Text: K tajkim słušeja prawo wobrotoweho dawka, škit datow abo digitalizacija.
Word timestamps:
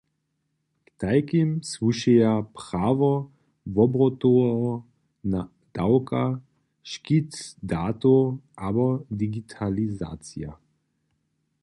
K 0.85 0.87
tajkim 1.01 1.49
słušeja 1.73 2.31
prawo 2.59 3.11
wobrotoweho 3.75 4.71
dawka, 5.75 6.23
škit 6.93 7.31
datow 7.75 8.19
abo 8.69 8.87
digitalizacija. 9.23 10.51